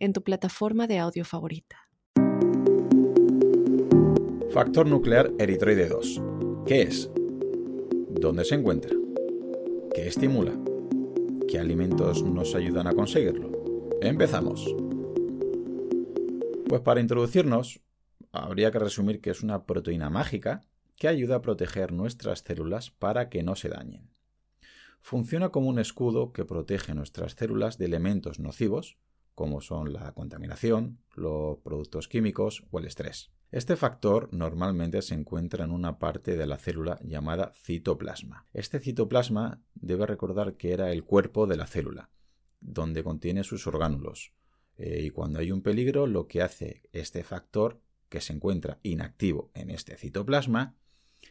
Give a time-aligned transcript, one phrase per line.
[0.00, 1.76] en tu plataforma de audio favorita.
[4.50, 6.22] Factor nuclear eritroide 2.
[6.66, 7.10] ¿Qué es?
[8.08, 8.96] ¿Dónde se encuentra?
[9.94, 10.58] ¿Qué estimula?
[11.46, 13.52] ¿Qué alimentos nos ayudan a conseguirlo?
[14.00, 14.74] Empezamos.
[16.66, 17.80] Pues para introducirnos,
[18.32, 20.62] habría que resumir que es una proteína mágica
[20.96, 24.10] que ayuda a proteger nuestras células para que no se dañen.
[25.00, 28.98] Funciona como un escudo que protege nuestras células de elementos nocivos,
[29.34, 33.30] como son la contaminación, los productos químicos o el estrés.
[33.52, 38.46] Este factor normalmente se encuentra en una parte de la célula llamada citoplasma.
[38.52, 42.10] Este citoplasma debe recordar que era el cuerpo de la célula,
[42.60, 44.32] donde contiene sus orgánulos.
[44.76, 49.50] Eh, y cuando hay un peligro, lo que hace este factor que se encuentra inactivo
[49.54, 50.76] en este citoplasma,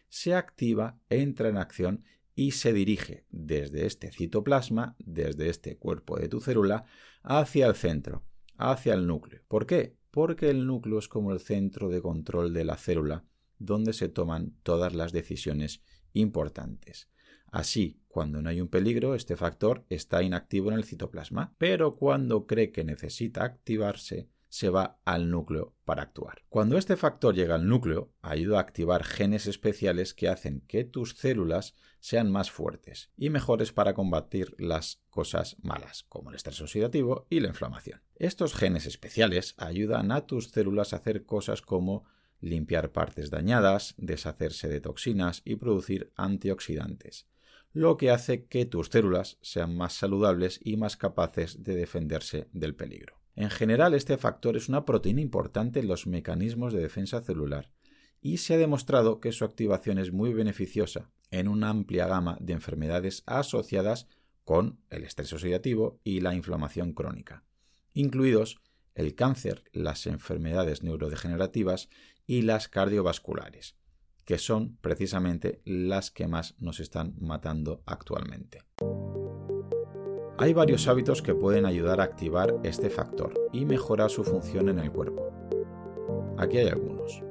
[0.10, 2.04] se activa, entra en acción
[2.40, 6.86] y se dirige desde este citoplasma, desde este cuerpo de tu célula,
[7.22, 8.24] hacia el centro,
[8.56, 9.42] hacia el núcleo.
[9.50, 9.98] ¿Por qué?
[10.10, 13.26] Porque el núcleo es como el centro de control de la célula,
[13.58, 17.10] donde se toman todas las decisiones importantes.
[17.52, 22.48] Así, cuando no hay un peligro, este factor está inactivo en el citoplasma, pero cuando
[22.48, 26.44] cree que necesita activarse, se va al núcleo para actuar.
[26.50, 31.16] Cuando este factor llega al núcleo, ayuda a activar genes especiales que hacen que tus
[31.16, 37.28] células sean más fuertes y mejores para combatir las cosas malas, como el estrés oxidativo
[37.30, 38.02] y la inflamación.
[38.16, 42.06] Estos genes especiales ayudan a tus células a hacer cosas como
[42.42, 47.28] limpiar partes dañadas, deshacerse de toxinas y producir antioxidantes,
[47.74, 52.76] lo que hace que tus células sean más saludables y más capaces de defenderse del
[52.76, 53.19] peligro.
[53.40, 57.72] En general, este factor es una proteína importante en los mecanismos de defensa celular
[58.22, 62.52] y se ha demostrado que su activación es muy beneficiosa en una amplia gama de
[62.52, 64.08] enfermedades asociadas
[64.44, 67.46] con el estrés oxidativo y la inflamación crónica,
[67.94, 68.60] incluidos
[68.94, 71.88] el cáncer, las enfermedades neurodegenerativas
[72.28, 73.78] y las cardiovasculares,
[74.26, 78.64] que son precisamente las que más nos están matando actualmente.
[80.42, 84.80] Hay varios hábitos que pueden ayudar a activar este factor y mejorar su función en
[84.80, 85.30] el cuerpo.
[86.38, 87.22] Aquí hay algunos.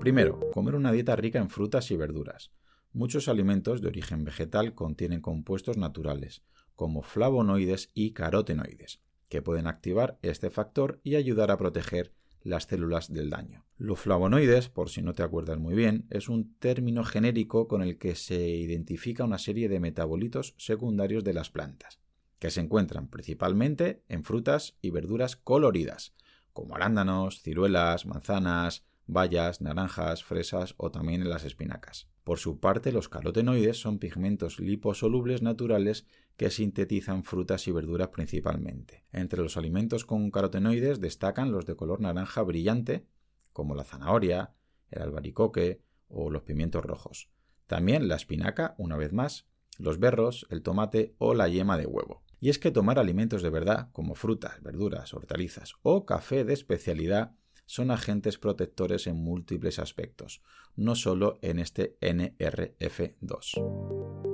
[0.00, 2.52] Primero, comer una dieta rica en frutas y verduras.
[2.94, 6.42] Muchos alimentos de origen vegetal contienen compuestos naturales,
[6.74, 13.12] como flavonoides y carotenoides, que pueden activar este factor y ayudar a proteger las células
[13.12, 13.64] del daño.
[13.76, 17.98] Los flavonoides, por si no te acuerdas muy bien, es un término genérico con el
[17.98, 22.00] que se identifica una serie de metabolitos secundarios de las plantas,
[22.38, 26.14] que se encuentran principalmente en frutas y verduras coloridas,
[26.52, 32.08] como arándanos, ciruelas, manzanas, bayas, naranjas, fresas o también en las espinacas.
[32.24, 36.06] Por su parte, los carotenoides son pigmentos liposolubles naturales
[36.40, 39.04] que sintetizan frutas y verduras principalmente.
[39.12, 43.04] Entre los alimentos con carotenoides destacan los de color naranja brillante,
[43.52, 44.54] como la zanahoria,
[44.90, 47.28] el albaricoque o los pimientos rojos.
[47.66, 52.22] También la espinaca, una vez más, los berros, el tomate o la yema de huevo.
[52.40, 57.36] Y es que tomar alimentos de verdad, como frutas, verduras, hortalizas o café de especialidad,
[57.66, 60.40] son agentes protectores en múltiples aspectos,
[60.74, 64.29] no solo en este NRF2.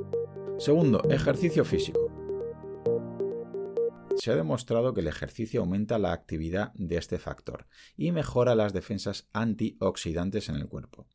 [0.59, 2.01] Segundo, ejercicio físico.
[4.17, 8.73] Se ha demostrado que el ejercicio aumenta la actividad de este factor y mejora las
[8.73, 11.07] defensas antioxidantes en el cuerpo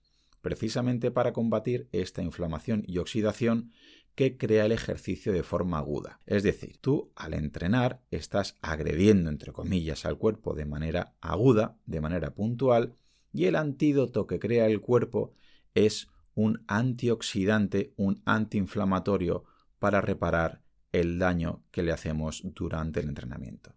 [0.41, 3.71] precisamente para combatir esta inflamación y oxidación
[4.15, 6.19] que crea el ejercicio de forma aguda.
[6.25, 12.01] Es decir, tú al entrenar estás agrediendo, entre comillas, al cuerpo de manera aguda, de
[12.01, 12.93] manera puntual,
[13.31, 15.33] y el antídoto que crea el cuerpo
[15.73, 19.43] es un antioxidante, un antiinflamatorio
[19.79, 20.61] para reparar
[20.91, 23.75] el daño que le hacemos durante el entrenamiento.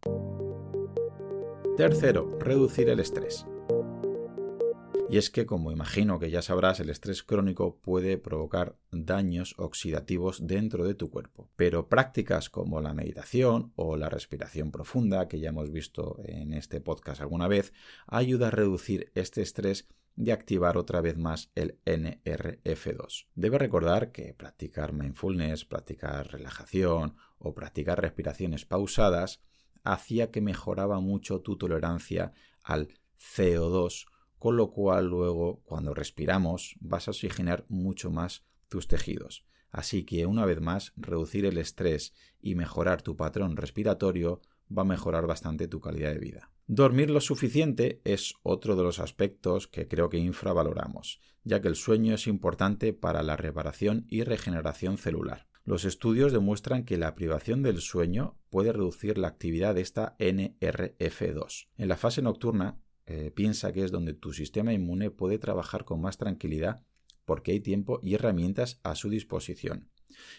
[1.76, 3.46] Tercero, reducir el estrés.
[5.10, 10.46] Y es que, como imagino que ya sabrás, el estrés crónico puede provocar daños oxidativos
[10.46, 11.50] dentro de tu cuerpo.
[11.56, 16.80] Pero prácticas como la meditación o la respiración profunda, que ya hemos visto en este
[16.80, 17.72] podcast alguna vez,
[18.06, 19.86] ayuda a reducir este estrés
[20.16, 23.26] y activar otra vez más el NRF2.
[23.34, 29.40] Debe recordar que practicar mindfulness, practicar relajación o practicar respiraciones pausadas
[29.82, 32.32] hacía que mejoraba mucho tu tolerancia
[32.62, 32.88] al
[33.18, 34.06] CO2,
[34.38, 39.44] con lo cual luego cuando respiramos vas a oxigenar mucho más tus tejidos.
[39.70, 44.40] Así que una vez más, reducir el estrés y mejorar tu patrón respiratorio
[44.76, 46.50] va a mejorar bastante tu calidad de vida.
[46.66, 51.76] Dormir lo suficiente es otro de los aspectos que creo que infravaloramos, ya que el
[51.76, 55.46] sueño es importante para la reparación y regeneración celular.
[55.64, 61.68] Los estudios demuestran que la privación del sueño puede reducir la actividad de esta NRF2.
[61.76, 66.00] En la fase nocturna, eh, piensa que es donde tu sistema inmune puede trabajar con
[66.00, 66.82] más tranquilidad
[67.24, 69.90] porque hay tiempo y herramientas a su disposición.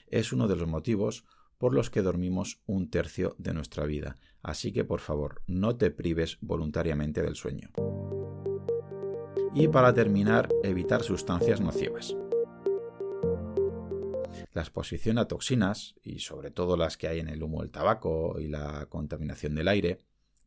[0.08, 1.26] Es uno de los motivos
[1.58, 5.92] por los que dormimos un tercio de nuestra vida, así que por favor no te
[5.92, 7.70] prives voluntariamente del sueño.
[9.54, 12.16] Y para terminar, evitar sustancias nocivas.
[14.54, 18.40] La exposición a toxinas, y sobre todo las que hay en el humo del tabaco
[18.40, 20.00] y la contaminación del aire,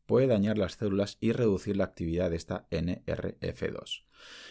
[0.05, 4.05] puede dañar las células y reducir la actividad de esta NRF2.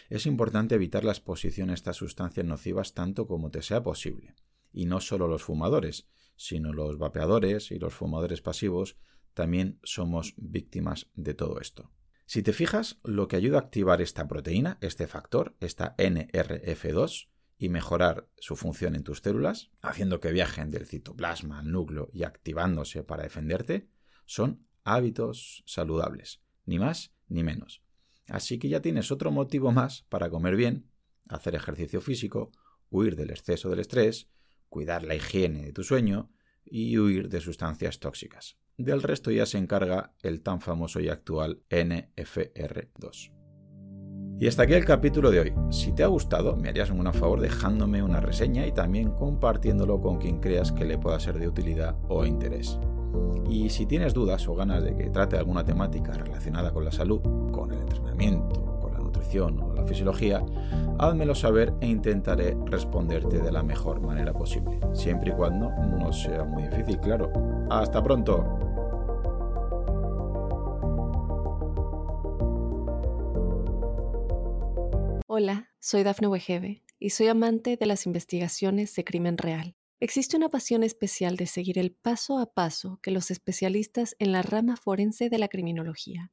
[0.08, 4.36] Es importante evitar la exposición a estas sustancias nocivas tanto como te sea posible.
[4.72, 6.06] Y no solo los fumadores,
[6.38, 8.96] sino los vapeadores y los fumadores pasivos
[9.34, 11.90] también somos víctimas de todo esto.
[12.24, 17.68] Si te fijas, lo que ayuda a activar esta proteína, este factor, esta NRF2, y
[17.68, 23.02] mejorar su función en tus células, haciendo que viajen del citoplasma al núcleo y activándose
[23.02, 23.88] para defenderte,
[24.26, 27.82] son hábitos saludables, ni más ni menos.
[28.28, 30.88] Así que ya tienes otro motivo más para comer bien,
[31.28, 32.52] hacer ejercicio físico,
[32.90, 34.28] huir del exceso del estrés,
[34.68, 36.30] cuidar la higiene de tu sueño
[36.64, 38.56] y huir de sustancias tóxicas.
[38.76, 43.32] Del resto ya se encarga el tan famoso y actual NFR2.
[44.40, 45.52] Y hasta aquí el capítulo de hoy.
[45.70, 50.18] Si te ha gustado, me harías un favor dejándome una reseña y también compartiéndolo con
[50.18, 52.78] quien creas que le pueda ser de utilidad o interés.
[53.50, 57.20] Y si tienes dudas o ganas de que trate alguna temática relacionada con la salud,
[57.50, 58.67] con el entrenamiento,
[59.08, 60.44] nutrición o la fisiología,
[60.98, 66.44] házmelo saber e intentaré responderte de la mejor manera posible, siempre y cuando no sea
[66.44, 67.32] muy difícil, claro.
[67.70, 68.44] ¡Hasta pronto!
[75.26, 79.76] Hola, soy Dafne Wegebe y soy amante de las investigaciones de crimen real.
[80.00, 84.42] Existe una pasión especial de seguir el paso a paso que los especialistas en la
[84.42, 86.32] rama forense de la criminología